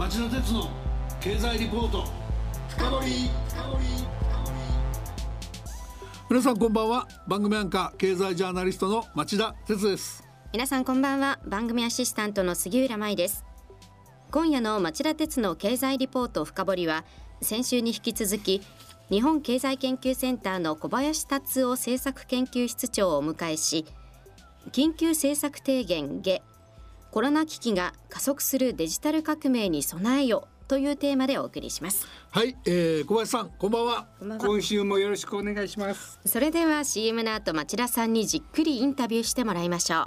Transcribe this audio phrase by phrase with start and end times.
[0.00, 0.70] 町田鉄の
[1.20, 2.06] 経済リポート。
[2.70, 3.30] 深掘
[6.30, 7.06] 皆さんこんばんは。
[7.28, 10.26] 番組アンカー経済ジャーナリストの町田鉄です。
[10.54, 11.38] 皆さんこんばんは。
[11.46, 13.44] 番組アシスタントの杉浦舞です。
[14.30, 17.04] 今夜の町田鉄の経済リポート深掘は
[17.42, 18.62] 先週に引き続き
[19.10, 23.84] 日本経済研究センターの小林達夫政策研究室長をお迎えし
[24.72, 26.40] 緊急政策提言下
[27.10, 32.06] コロナ危機が加速するデジタル革命に備えよというテーマでお送りします。
[32.30, 34.06] はい、えー、小林さんこんばんは。
[34.38, 36.20] 今週もよろしくお願いします。
[36.24, 40.06] それでは CM の後町田さんにじっくりインタビューしてもらいましょう。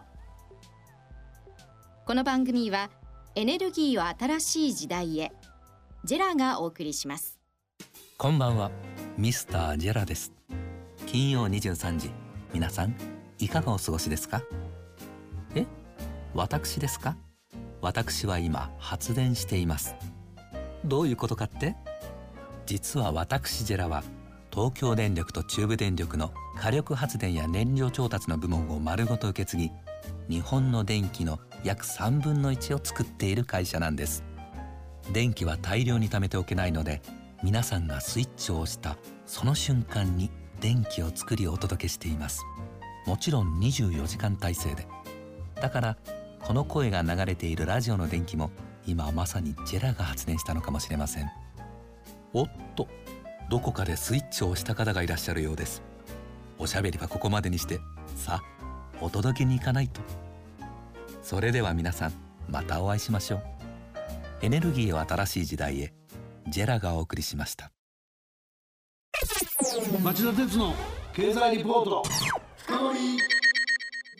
[2.05, 2.89] この番組は
[3.35, 5.31] エネルギーを新しい時代へ。
[6.05, 7.39] ジェラがお送りします。
[8.17, 8.72] こんばんは
[9.17, 10.31] ミスタージェラです。
[11.08, 12.11] 金曜23時。
[12.53, 12.95] 皆さん
[13.39, 14.41] いかがお過ごしですか？
[14.41, 14.62] え
[16.36, 17.16] 私ですか？
[17.80, 19.96] 私は今発電しています。
[20.84, 21.75] どういうことかって？
[22.66, 24.03] 実は私ジェラは
[24.52, 29.72] 東京電力と中部電力の火力発電や燃料調達の部門を丸ごと受け継ぎ
[30.28, 34.23] 日本の電気の約3分の1を作っている会社なんです。
[35.12, 37.02] 電気は大量に貯めておけないので
[37.44, 38.97] 皆さんがスイッチを押した
[39.28, 40.31] その瞬間に
[40.62, 42.42] 電気を作りお届けしています。
[43.06, 44.88] もちろん24時間体制で。
[45.62, 45.97] だから
[46.45, 48.52] この声が流れているラジオの電気も
[48.86, 51.31] 今まさにジェラが発電したのかもしれません。
[52.33, 52.88] おっと
[53.50, 55.81] どこかでスイッチを押した方がいらっしゃるようです。
[56.59, 57.80] おしゃべりはここまでにして
[58.16, 58.44] さあ
[59.00, 60.02] お届けに行かないと。
[61.22, 62.13] それでは皆さん
[62.50, 63.44] またお会いしましょう。
[64.41, 65.94] エネルギーを新しい時代へ
[66.50, 67.72] ジェラがお送りしました。
[70.03, 70.73] 町田鉄の
[71.13, 72.03] 経済リポート。
[72.57, 73.42] 深掘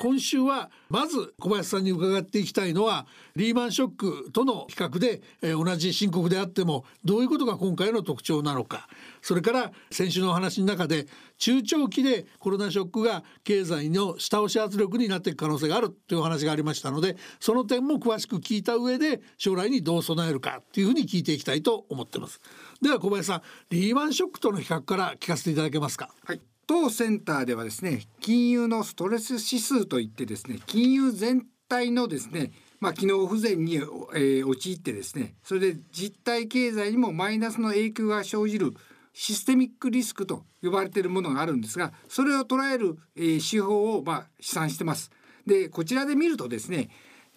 [0.03, 8.89] 今週はまず小林さんに伺っていきたいのはリーマンショックとの比較で、えー、同じ深刻であってもどういうことが今回の特徴なのか
[9.21, 22.42] それから先週のお話の中で中長期でコロナショックが経済の下押し圧力になっていく可能性があるというお話がありましたのでその点も詳しく聞いた上で将来にどう備えるかっていうふうに聞いていきたいと思ってます。
[22.81, 26.09] では小林さんリーマンショックとの比較から聞かせていただけますか。
[26.25, 32.51] はい当センターではですね金融のストレス指数といってですね金融全体のですね
[32.83, 38.73] まあ、機能不全に、えー、陥ってですねそれで実体経済にもマイナスの影響が生じる
[39.13, 45.11] システミックリスクと呼ばれているものがあるんですがそれを捉える、えー、手法を、まあ、試算してます。
[45.47, 46.89] でこちらで見るとですね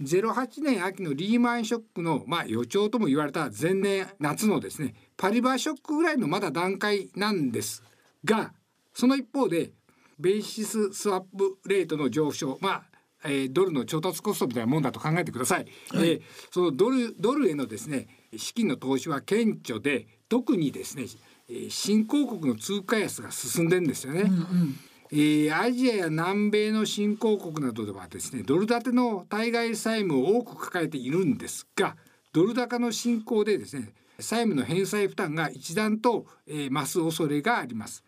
[0.02, 7.84] 08年秋のリーマンショックの、まあ、予兆とも言われた前年夏のですねパリバーショックぐらいのまだ段階なんです
[8.24, 8.52] が
[8.96, 9.72] その一方で
[10.18, 12.82] ベーシススワップレートの上昇まあ
[13.24, 15.66] えー、ドルの調達コストみたいなもんだと考えてください。
[15.90, 18.06] はい、えー、そのドルドルへのですね
[18.36, 21.06] 資金の投資は顕著で特にですね、
[21.48, 24.22] えー、新興国の通貨安が進んでんですよね。
[24.22, 24.78] うんうん
[25.10, 31.96] えー、アジアや南米の新興国などではですねドル建ての対外債務を多く抱えているんですが
[32.32, 38.04] ドル高の進行でですね債務の返済負担が一段と、えー、増す恐れがあります。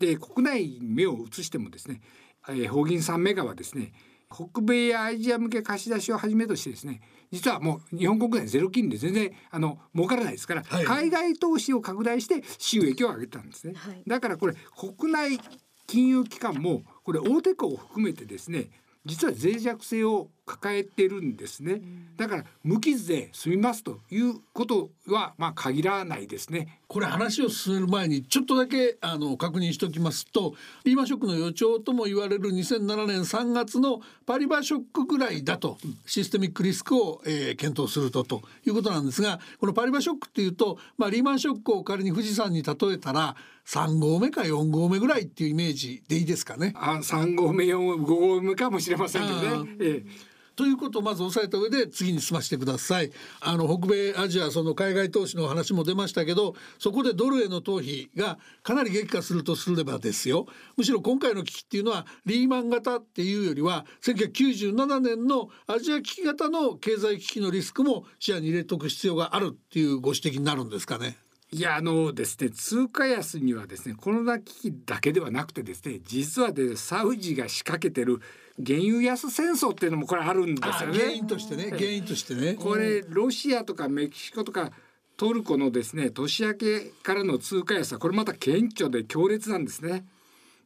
[0.00, 2.00] で国内に目を移してもですね、
[2.48, 3.92] えー、法銀3メガはですね
[4.32, 7.00] 北米やアジア向け貸し出しをはじめとしてですね
[7.30, 15.38] 実はもう日本国内ゼロ金利で全然あの儲からないですから、はい、海外投資を拡大して収益を上げたんですね、はい、だからこれ国内
[15.86, 18.70] 金融機関もこれ大手行を含めてですね
[19.04, 21.80] 実は脆弱性を抱えてるんですね、
[22.16, 26.80] だから無傷で済みますということはまあ限らないですね。
[26.88, 43.36] これ話を進める前にちょっとだけあの確認しておきますとリーマンショックの予兆とも言われる2007年3月のパリバショックぐらいだとシステミックリスクを、えー、検討するとということなんですがこのパリバショックっていうと、まあ、リーマンショックを仮に富士山に例えたら
[43.66, 46.72] 3合目か4合目ぐらいっていうイメージでいいですかね。
[46.74, 49.76] あ3合目4合目5合目かもしれませんけどね。
[49.78, 60.44] ええということをまず押さえた上で次に進ませてくださいあの北米アジアその海外投資の話も出ましたけどそこでドルへの逃避がかなり激化するとすればですよ
[60.76, 71.16] むしろ今回の危機っていうのはリーマン型っていうよりは1997年のアジア危機型の経済危機のリスクも視野に入れとく必要があるっていうご指摘になるんですかね。
[71.52, 78.20] いやあのですね通貨安にはですねコロナ危機だけではなくてですね実はでサウジが仕掛けてる
[78.64, 80.98] 原油安戦争っていうのもこれあるんですよね。
[80.98, 82.54] 原因としてね原因としてね。
[82.54, 84.70] これロシアとかメキシコとか
[85.16, 90.04] トルコのですね年明けからの通貨安はこれまた顕著で強烈なんですね。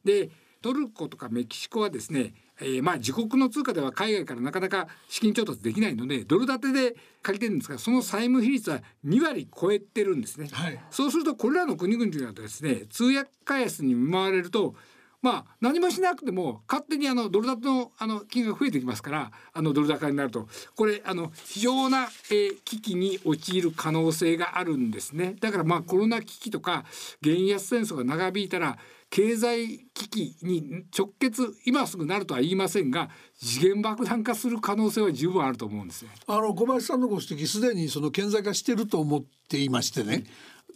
[0.03, 0.29] で
[0.61, 14.75] トルコとかメキシコはですねえー、まあ自国の通貨では海外からなかなか資金調達できないのでドル建てで借りてるんですがその債務比率は2割超えてるんですね、はい、そうするとこれらの国々がですね通訳開発に見舞われると
[15.25, 20.47] まあ何もしなくても勝手にあのドル建てのあの金額増えてきますからあのドル高になると。
[20.75, 25.35] これあの非常な、えー、危機に陥る可能性があるんですね。
[25.41, 26.85] だからまあコロナ危機とか
[27.23, 28.77] 原安戦争が長引いたら
[29.09, 36.11] 経済危機に直結今すぐなるとは言いませんが次元爆弾化する可能性は十分あると思うんですね。
[36.27, 40.23] あの小林さんのご指摘すでにその顕在化してると思っていましてね、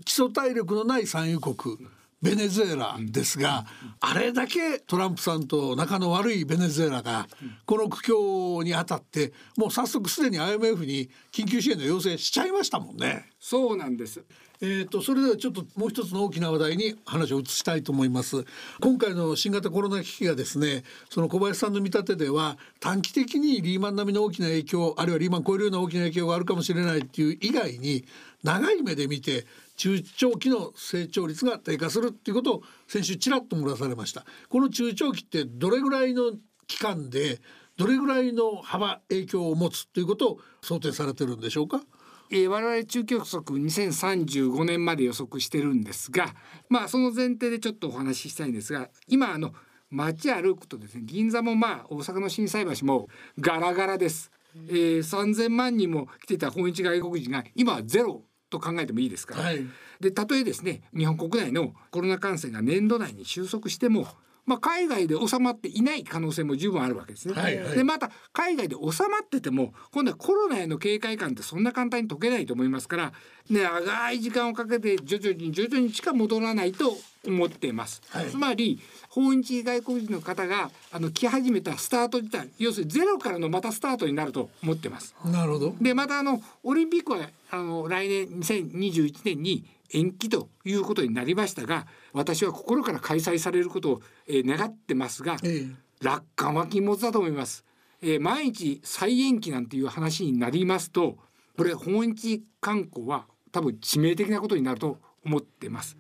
[0.05, 1.77] 基礎体力のない産油国。
[2.21, 3.66] ベネズエラですが、
[4.00, 7.27] あれだけトランプさんと仲の悪いベネズエラが
[7.66, 13.30] この苦境にあたってもう早速すでに IMF に緊急支援の要請しちゃいましたもんね。
[13.39, 14.24] そうなんです
[14.62, 18.44] えーと、それではちょっともう一つの大きな話題に話を移したいと思います
[18.81, 28.04] 今回の新型コロナ危機がですねその小林さんの見立てでは短期的にリーマン並みの大きな影響あるいはリーマン超えるような大きな影響があるかもしれないっていう以外に
[28.44, 29.45] 長い目で見て
[29.79, 34.25] 中長期の成長率が低下するっていうことを先週ちらっと漏らされました。
[34.49, 36.33] この中長期ってどれぐらいの
[36.67, 37.39] 期間で
[37.77, 41.81] どれぐらいの幅影響を持つということを想定されてるんでしょうか？
[42.29, 46.35] えー、我々中期予測2035年まで予測してるんですが
[46.67, 49.53] まあその前提でちょっとお話ししたいんですが今あの
[49.89, 53.07] 街歩くとですね銀座もまあ大阪の心斎橋も
[53.39, 54.29] ガラガラです。
[54.67, 58.23] えー、3,000万人も来てた訪日外国人が今ゼロ。
[58.49, 59.65] と考えてもいいですから、はい、
[59.99, 64.07] でたとえですね日本国内のコロナ感染が年度内に収束しても
[64.49, 67.35] まあ、海外で収まっていない可能性も十分あるわけですね。
[67.39, 73.13] はいはい、でまた海外で収まってても今度はコロナへの警戒感ってそんな簡単に解けないと思いますから、
[73.51, 76.97] ね、長い時間をかけて徐々に徐々にしか戻らないと
[77.27, 78.01] 思っています。
[78.09, 78.79] はい、つまり
[79.09, 85.13] 訪日外国人の方があの来始めたスタート自体要するにゼロからのまたスタートになると思ってます。
[85.25, 89.63] なるほどでまたあのオリンピックはあの来年2021年に
[89.94, 95.68] 延期ということになりましたが私は心から開催されることを、えー、願ってますが、ええ、
[96.01, 97.65] 楽観は禁物だと思います。
[98.01, 101.18] えー、毎日再延期なんていう話になりますと
[101.57, 105.97] これ訪日観光は多分致命的なことになると思ってます。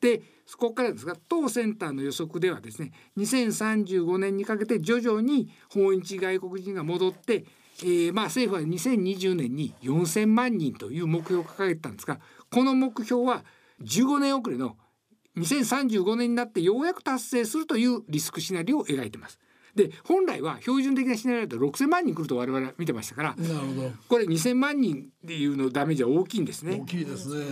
[0.00, 7.44] でそこからですが当センターの予測ではですね2035年にかけて徐々に訪日外国人が戻って、
[7.82, 12.18] えー、まあ政府は2020年に4,000万人という目標を掲げてたんですが
[12.50, 13.44] この目標は
[13.82, 14.76] 15年遅れの
[15.36, 19.38] 2035年になってようやく達成するというリスクシナリオを描いてます。
[19.74, 23.36] で本来は標準的なシナリオだと6,000万人来ると我々見てましたから
[24.08, 26.80] これ2,000万人っていうのダメージは大きいんですね。
[26.82, 27.44] 大きいですね、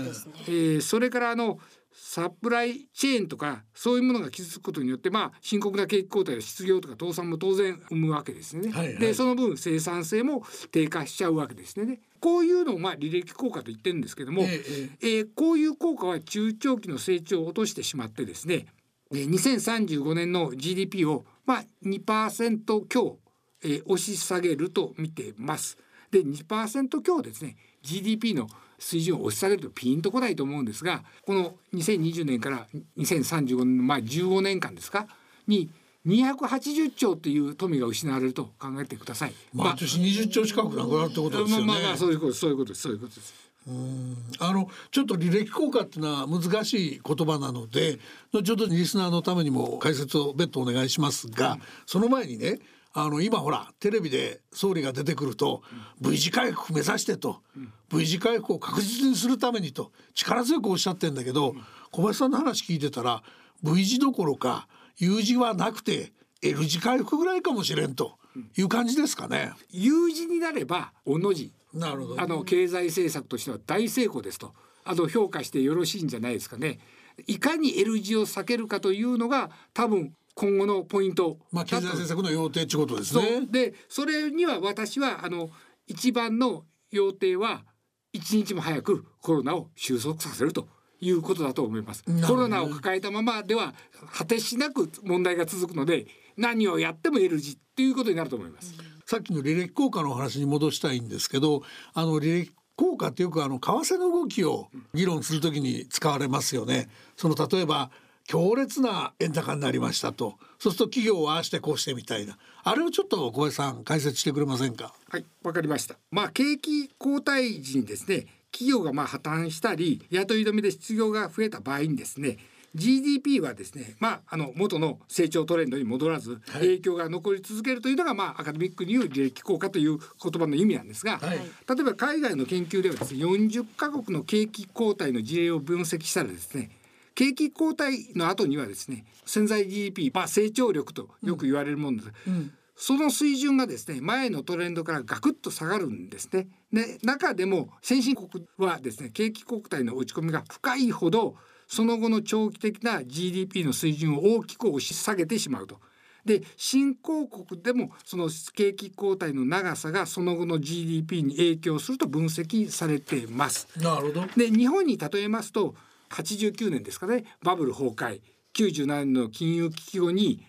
[0.49, 1.61] えー、それからあの
[1.99, 8.71] サプライチェーンとかそういうものが傷つくことによってまあ深刻な景気後退や失業とか倒産も当然生むわけですね。
[8.71, 12.01] はいはい、でその分生産性も低下しちゃうわけですね。
[12.21, 18.67] こういうのをまあ履歴効果と言ってるんですけども、えー、えー、こういう効果は中長期の成長を落としてしまってですね
[19.13, 23.19] 2035年の GDP をまあ2%強、
[23.63, 25.79] えー、押し下げると見てます。
[26.11, 28.49] で2%強ですね GDP の
[28.79, 32.67] 水準を押し下げるとピンとこないと思うんですがこの2020年から
[32.99, 35.07] 2035年のまあ15年間ですか？
[35.47, 35.71] に
[36.07, 39.33] 280兆という富が失われると考えてください。
[39.53, 41.67] 毎年20兆近くなくなるってことですよね。
[41.67, 43.35] まあまあそういうことそういうことですそういうことです。
[43.69, 47.99] うんあのちょっと履歴効果っていうのは難しい言葉なので
[48.33, 52.61] 後ほどリスナーのためにも解説を別途お願いしますが、うん、その前にね
[52.99, 55.63] あの今ほらテレビで総理が出てくると
[56.01, 57.43] V 字回復目指してと
[57.91, 61.55] V 字回復を確実にするためにと力強くおっしゃってんだけど
[61.91, 63.23] 小林さんの話聞いてたら
[63.63, 68.17] V 字どころか U 字はなくて L 字回復ぐらいかもしれんと
[68.57, 69.53] いう感じですかね。
[69.71, 76.79] U 字になればおの字なるほどあの経済政策としては大成功ですとあの評価してよろしいんじゃないですかね。
[77.27, 83.47] いかに L 字を避けるかというのが多分今後のポイントまあ経済政策の要点ってことですね。
[83.51, 85.51] でそれには私はあの
[85.87, 87.65] 一番の要点は
[88.13, 90.69] 一日も早くコロナを収束させると
[91.01, 92.05] いうことだと思います。
[92.27, 93.75] コロナを抱えたままでは
[94.13, 98.75] 果てしなく問題が続くので何をやっても L 字っていうことになると思います。
[99.07, 101.63] さっきの履歴効果の話に戻したいんですけど
[101.95, 106.91] あの履歴効果ってよくあの為替の動きを議論するときに使われますよね。
[107.17, 107.91] その例えば
[108.27, 110.37] 強烈な円高になりましたと。
[110.59, 112.39] そうすると企業はああしてこうしてみたいな。
[112.65, 114.93] あれをちょっと小林さん解説してくれませんか？
[115.09, 115.97] はいわかりました。
[116.11, 122.39] まあ景気後退時にですね企業がまあ破綻したり雇い止めで失業が増えた場合にですね
[122.75, 131.39] GDP はですね、まあ、あの元の成長トレンドに戻らず、影響が残り続けるというのが、まあ、アカデミックに言う履歴効果という言葉の意味なんですが、はい。
[131.39, 131.45] 例
[131.81, 136.71] えば海外の研究ではですね40カ国の景気後退の事例を分析したらですね
[137.17, 146.47] 景気後退の後にはですね潜在 GDP、まあ、成長力とよく言われるものです、うんその水準がですね前のトレンドからガクッと下がるんですね。
[146.71, 155.81] で中でも先進国はですね景気後退の落ち込みが深いほどその後の長期的な GDP の水準を大きく押し下げてしまうと。
[156.27, 163.69] で新興国でもその景気後退の長さがその後の GDP に影響すると分析されています。
[163.79, 165.75] なるほどで日本に例えますと
[166.11, 168.21] 89年ですかねバブル崩壊
[168.55, 170.45] 97年の金融危機後に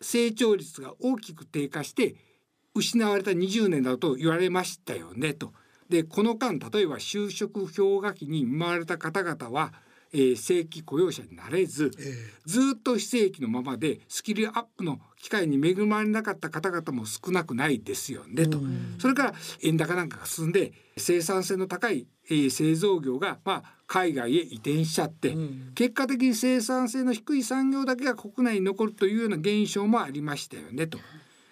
[0.00, 2.16] 成長率が大きく低下して
[2.74, 5.52] 失われた20年だと言われましたよねと。
[5.88, 9.72] でこの間例えば就職氷河期に見舞われた方々は、
[10.12, 12.14] えー正規雇用者になれずえ
[12.46, 18.58] ずっと非正規のままでスキルアップの機会に恵まれなかった方々も少なくないですよねと。
[18.98, 30.98] それから円高なんかが進んで生産性の高い、えー製造業が、まあ、海外へ移転しちゃって、ん結果的に生産性の低い産業だけが国内に残るというような現象もありましたよねと。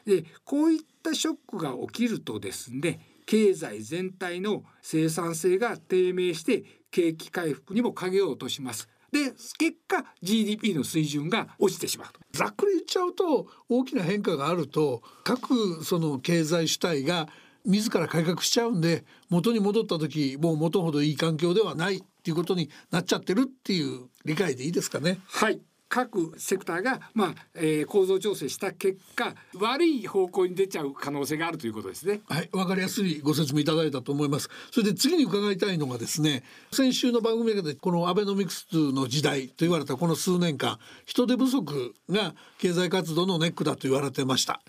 [0.04, 6.62] でこういったショックが起きるとですね経済全体の生産性が低迷して
[6.96, 8.88] 景気回復にも影を落とします。
[9.12, 12.08] で結果 GDP の水準が落ちてしまう。
[12.32, 17.28] ざっくり言っちゃうと大きな変化があると各その経済主体が
[17.64, 25.18] 自ら改革しちゃうんで元に戻った時もう元ほどいい環境ではないっていうことになっちゃってるっていう理解でいいですかね？
[25.26, 32.20] はい各セクターが、まあえー構造調整した結果悪い方向に出ちゃう可能性があるということですね。
[32.26, 34.48] はい、わかりやすいご説明いただいたと思います。
[34.72, 44.60] それで次に伺いたいのがですね、先週の番組でこのアベノミクスの時代と言われたこの数年間、人手不足が経済活動のネックだと言われてました。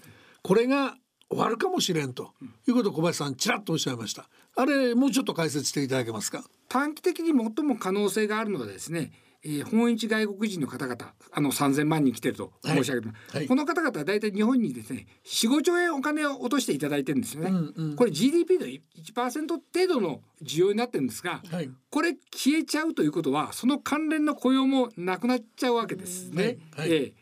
[0.44, 0.96] これが
[1.30, 2.32] 終わるかもしれんと
[2.68, 4.30] いうことを小林さんちらっとおっしゃいました。
[4.56, 6.44] あれもうちょっと解説していただけますか？
[6.70, 9.12] 短期的に最も可能性があるのはですね、
[9.48, 13.48] えー訪日外国人の方々あの3,000万人来てると申し上げてます、はい。
[13.48, 17.96] この方々は大体日本にですね45兆円お金を落としていただいてるんですよね、うんうん。
[17.96, 21.72] これ GDP の1%程度の需要になってるんですが、はい。
[21.90, 26.58] これ消えちゃうということはその関連の雇用もなくなっちゃうわけですね。
[26.76, 26.90] はい。
[26.90, 26.94] はい。
[26.94, 27.14] ええ。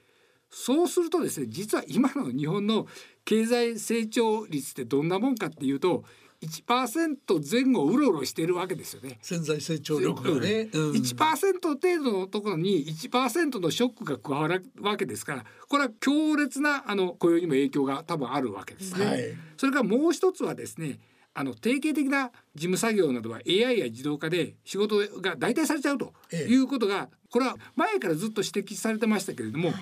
[0.50, 2.88] そうするとですね実は今の日本の
[3.26, 6.06] 経済成長率ってどんなもんかっていうと
[6.42, 9.18] 1%前後うろうろしてるわけですよね。
[9.22, 10.70] 潜在成長力がね。
[10.74, 19.06] うん1%程度のところに1%のショックが加わるわけですからこれは強烈なあの雇用にも影響が多分あるわけですね。
[19.06, 21.00] はいそれからもう一つはですね
[21.34, 29.74] あの定型的な事務作業などは AI や自動化で仕事が代替されちゃうとええいうことがこれは前からずっと指摘されてましたけれども、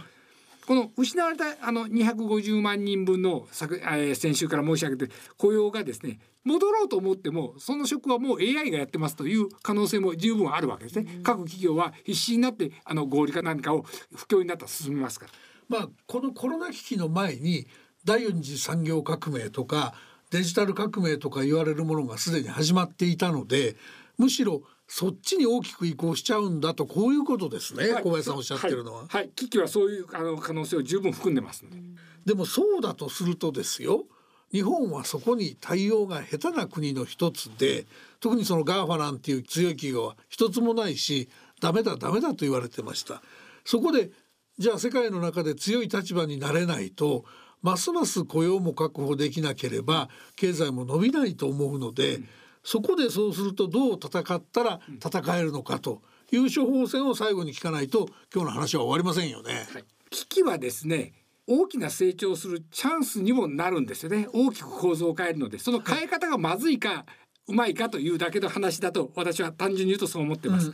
[0.66, 11.20] この失われたあの250万人分の昨、えー先週から申し上げて雇用がですね戻ろうと思ってもその職はもう AI がやってますという可能性も十分あるわけですね。
[11.24, 15.32] 各企業は必死になってあの合理化なんかを不況になったら進みますから。
[15.70, 17.66] まあ、このコロナ危機の前に
[18.04, 19.94] 第四次産業革命とか
[20.30, 23.78] デジタル革命とか言われるものがすでに始まっていたので
[24.18, 28.04] むしろそっちに大きく移行しちゃうんだとこういうことですね、はい。
[28.04, 29.00] 小林さんおっしゃってるのは。
[29.02, 29.30] はい、はい。
[29.30, 31.64] 危機はそういうあの可能性を十分含んでます。
[31.66, 31.78] ので。
[32.26, 34.06] でもそうだとするとですよ。
[34.52, 37.88] 日本はそこに対応が下手な国の一つで
[38.20, 41.28] 特にその GAFA なんていう強い企業は一つもないし
[41.60, 43.24] ダメだダメだと言われてました。
[43.66, 44.12] そこで
[44.60, 47.26] じゃあ世界の中で強い立場になれないと
[47.64, 52.20] ますます雇用も確保できなければ経済も伸びないと思うので、
[52.64, 56.02] そこでそうするとどう戦ったら戦えるのかと
[56.32, 59.68] いう処方箋を最後に聞かないと今日の話は終わりませんよね。
[59.74, 59.84] はい。
[60.10, 61.14] 危機はですね
[61.46, 64.28] 大きな成長するチャンスにもなるんですよね。
[64.34, 67.06] 大きく構造を変えるのでその変え方がまずいか、
[67.48, 70.74] うまいかというだけの話だと私は単純に言うとそう思ってます。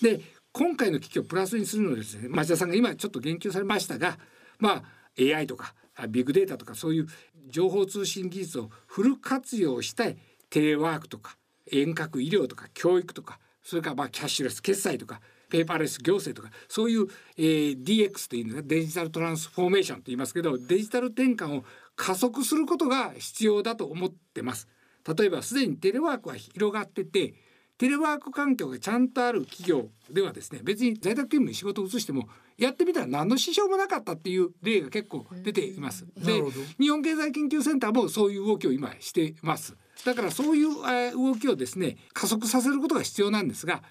[0.00, 0.20] で
[0.52, 4.18] 今回の危機をプラスにするのはですね町田さんが今ちょっと言及されましたが
[4.58, 4.82] まあ
[5.20, 7.06] AI とかあビッグデータとかそういう
[7.48, 10.16] 情報通信技術をフル活用して
[10.50, 11.36] テレワークとか
[11.70, 24.68] 遠隔医療とか教育とかそれからまあキャッシュレス決済とかペーパーレス行政とかそういう、えー DX というのがデジタルトランスフォーメーションと言いますけどデジタル転換を加速することが必要だと思ってます。
[25.16, 27.34] 例えばすでにテレワークは広がってて
[27.78, 36.06] テレワーク環境がちゃんとある企業ではですね別に在宅勤務に仕事を移してもやってみたら何の支障もなかったっていう例が結構出ています。
[36.16, 36.42] で
[36.80, 39.76] 日本経済研究センターもそういう動きを今しています。
[40.04, 43.82] だからそういうえー動きをですね加速させることが必要なんですが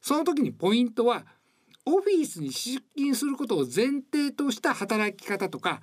[0.00, 1.24] その時にポイントは
[1.86, 5.82] オフィスに出勤することを前提とした働き方とか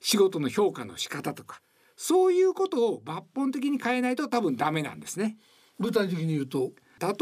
[0.00, 1.60] 仕事の評価の仕方とか
[1.96, 5.36] そういうことを抜本的に変えないと多分ダメなんですね。
[5.80, 6.70] 具体的に言うと？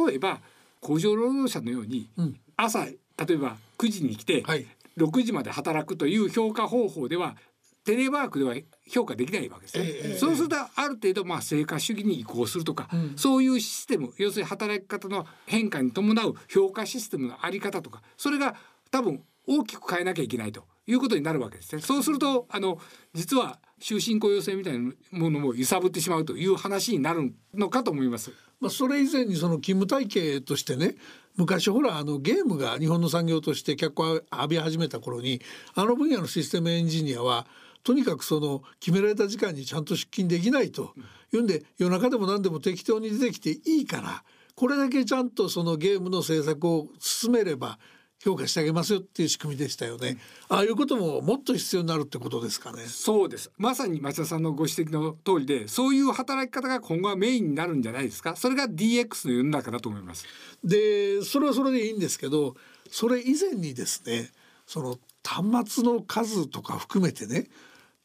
[0.07, 0.41] 例えば
[0.81, 2.41] 工場労働者のように、うん。
[2.57, 2.95] 朝例
[3.31, 4.67] えば9時に来て、はい。
[4.99, 7.37] 6時まで働くという評価方法では
[7.87, 8.55] テレワークでは
[8.89, 9.85] 評価できないわけですね。
[9.87, 18.57] ええそうするとある程度まあ成果主義に移行するとか、うんそういうシステム要するに働き方の変化に伴う評価システムのあり方とかそれが
[18.91, 21.81] 多分大きく変えなきゃいけないということになるわけですね。
[21.81, 22.79] そうするとあの
[23.15, 28.33] 実は終身雇用制みたいなものも揺さぶってしまうという話になるのかと思います。
[28.61, 30.97] まあ、それ以前にその勤務体系としてね
[31.37, 35.41] 昔ほらあのゲームが日本の産業として脚光を浴び始めた頃に
[35.75, 37.47] あの分野のシステムエンジニアは
[37.83, 40.95] とにかくその決められた時間にちゃんと出勤できないと。
[41.33, 47.79] いうんで夜中でも何でも適当に出てきていいからこれだけちゃんとそのゲームの制作を進めれば
[48.25, 50.19] 評価してあげますよっていう仕組みでしたよね。
[50.49, 52.83] ああいうことももっと必要になるってことですかね。
[52.87, 58.35] そうですまさに町田さんのご指摘の通りでそういう働き方が今後はメインになるんじゃないですか？
[58.37, 60.27] それが DX の世の中だと思います
[60.65, 62.57] でそれはそれでいいんですけど
[62.91, 64.31] それ以前にですね
[64.67, 67.47] その端末の数とか含めてね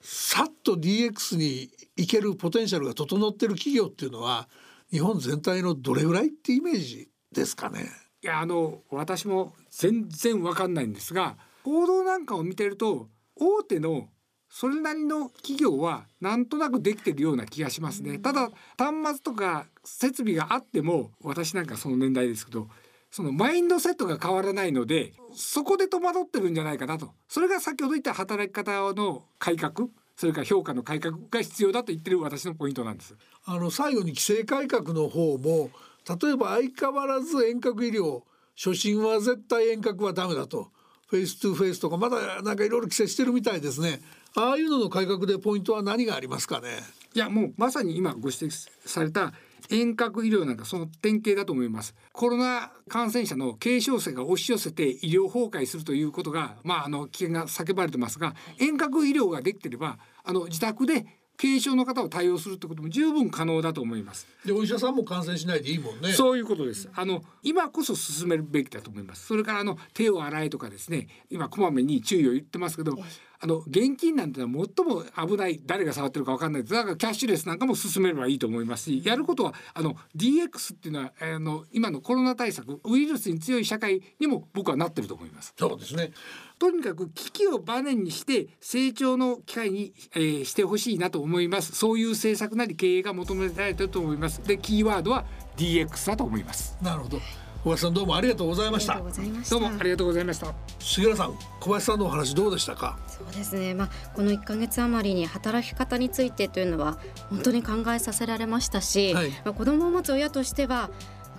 [0.01, 4.49] さっと DX に行けるポテンシャルが整ってる企業っていうのは
[4.91, 7.89] 日本全体のどれぐらいってイメージですかね。
[8.23, 14.09] いやあの私も全然わかんないんですが報道なんかを見てると大手の
[14.47, 18.19] それなりの企業はなんとなくできてるような気がしますね。
[18.19, 22.67] ただ端末とか設備があっても私なんかその年代ですけど
[23.09, 33.15] そのマインドセットが変わらないのでそこで戸惑ってるんじゃないかなとそれが先ほど言った働き方の改革それから評価の改革が必要だと言ってる私のポイントなんです。
[33.45, 35.71] あの最後に規制改革の方も
[36.07, 38.23] 例えば相変わらず遠隔医療
[38.55, 40.71] 初診は絶対遠隔はダメだと。
[41.07, 44.01] face to face とかまだなんかいろいろ規制してるみたいですね。
[44.33, 46.69] ああいうのの改革でポイントは何がありますかね？
[47.13, 49.33] いやもうまさに今ご指摘された
[49.69, 51.95] 遠隔医療なんかその典型だと思います。
[52.13, 61.05] コロナ感染者の軽症者が押し寄せて医療崩壊するということがまああの危険が叫ばれてますが遠隔医療ができてればあの自宅で
[61.41, 64.27] 軽症の方を対応するってことも十分可能だと思います。
[64.45, 66.87] でお医者さんも感染しないでいいもんねそういうことです。
[66.93, 69.25] あの今こそ進めるべきだと思います。
[69.25, 72.95] それからあの手を洗いとかですね、今こまめに注意を言ってますけど、
[73.43, 76.73] あの現金なんてのは最も危ない誰が触ってるかわかんないです。
[76.73, 85.53] だからキャッシュレスなんかも進めればいいと思いますし、やることはあの DX っていうのはあの今のコロナ対策、ウイルスに強い社会にも僕はなってると思います。
[85.57, 86.11] そうですね
[86.59, 91.73] とにかく危機をバネにして成長の機会に、えーしてほしいなと思います。
[91.73, 94.41] そういう政策なり経営が求められてると思います。
[94.45, 95.25] で、キーワードは
[95.57, 96.77] DX だと思います。
[96.81, 97.19] なるほど
[97.63, 98.93] 小林さんどうもありがとうございました。
[98.93, 99.55] ありがとうございました。
[99.55, 100.53] どうもありがとうございました。
[100.79, 102.97] 杉浦さん小林さんのお話どうでしたか？
[103.07, 106.97] そうですね、まあ、この1ヶ月余りに働き方についてというのは
[107.29, 109.29] 本当に考えさせられましたし、はい。
[109.45, 110.89] まあ、子供を持つ親としては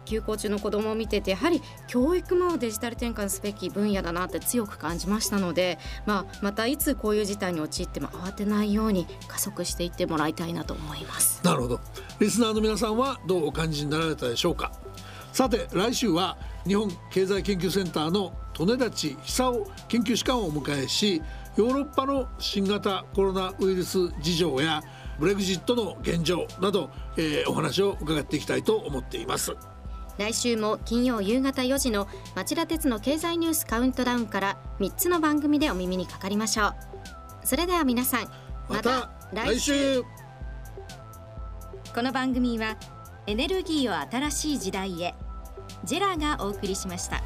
[0.04, 11.40] 休校中の子供を見ててやはり教育もデジタル転換すべき分野だなって強く感じましたので、まあ、またいつこういう事態に陥っても慌てないように加速していってもらいたいなと思います。
[11.44, 11.80] なるほど。
[12.20, 14.70] リスナーの皆さんはどうお感じになられたでしょうか？
[15.33, 21.23] さて来週は日本経済研究センターの利根立久夫研究士官をお迎えし
[21.57, 24.83] ヨーロッパの新型コロナウイルス事情や
[25.18, 29.55] ブレグジットの現状など、えーお話を伺っていきたいと思っています。
[30.18, 36.75] 来週も金曜夕方4時の町田鉄の経済ニュースカウントダウンから3つの番組でお耳にかかりましょう。
[37.45, 38.29] それでは皆さん
[38.68, 40.03] また来週。
[41.95, 42.77] この番組は
[43.26, 45.14] エネルギーを新しい時代へ。
[45.85, 47.22] ジェラがお送りしました。